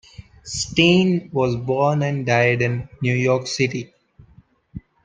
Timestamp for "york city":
3.13-3.93